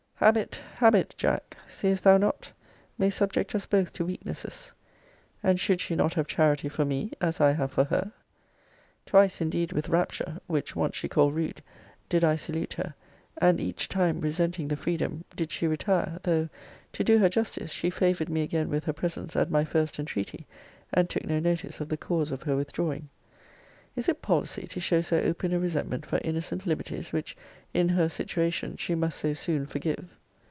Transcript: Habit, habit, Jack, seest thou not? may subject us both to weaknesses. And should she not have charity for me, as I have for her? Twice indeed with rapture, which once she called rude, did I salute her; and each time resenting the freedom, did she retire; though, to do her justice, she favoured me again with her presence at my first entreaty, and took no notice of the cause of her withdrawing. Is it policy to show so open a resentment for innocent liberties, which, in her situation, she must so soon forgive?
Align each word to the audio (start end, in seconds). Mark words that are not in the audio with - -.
Habit, 0.23 0.61
habit, 0.75 1.15
Jack, 1.17 1.57
seest 1.67 2.03
thou 2.03 2.15
not? 2.19 2.51
may 2.95 3.09
subject 3.09 3.55
us 3.55 3.65
both 3.65 3.91
to 3.93 4.05
weaknesses. 4.05 4.71
And 5.41 5.59
should 5.59 5.81
she 5.81 5.95
not 5.95 6.13
have 6.13 6.27
charity 6.27 6.69
for 6.69 6.85
me, 6.85 7.11
as 7.19 7.41
I 7.41 7.53
have 7.53 7.71
for 7.71 7.85
her? 7.85 8.11
Twice 9.07 9.41
indeed 9.41 9.71
with 9.73 9.89
rapture, 9.89 10.37
which 10.45 10.75
once 10.75 10.95
she 10.95 11.09
called 11.09 11.33
rude, 11.33 11.63
did 12.07 12.23
I 12.23 12.35
salute 12.35 12.73
her; 12.75 12.93
and 13.39 13.59
each 13.59 13.89
time 13.89 14.21
resenting 14.21 14.67
the 14.67 14.77
freedom, 14.77 15.25
did 15.35 15.51
she 15.51 15.65
retire; 15.65 16.19
though, 16.21 16.49
to 16.93 17.03
do 17.03 17.17
her 17.17 17.27
justice, 17.27 17.71
she 17.71 17.89
favoured 17.89 18.29
me 18.29 18.43
again 18.43 18.69
with 18.69 18.83
her 18.85 18.93
presence 18.93 19.35
at 19.35 19.49
my 19.49 19.63
first 19.65 19.97
entreaty, 19.97 20.45
and 20.93 21.09
took 21.09 21.25
no 21.25 21.39
notice 21.39 21.79
of 21.79 21.89
the 21.89 21.97
cause 21.97 22.31
of 22.31 22.43
her 22.43 22.55
withdrawing. 22.55 23.09
Is 23.93 24.07
it 24.07 24.21
policy 24.21 24.67
to 24.67 24.79
show 24.79 25.01
so 25.01 25.17
open 25.19 25.51
a 25.51 25.59
resentment 25.59 26.05
for 26.05 26.17
innocent 26.23 26.65
liberties, 26.65 27.11
which, 27.11 27.35
in 27.73 27.89
her 27.89 28.07
situation, 28.07 28.77
she 28.77 28.95
must 28.95 29.19
so 29.19 29.33
soon 29.33 29.65
forgive? 29.65 30.15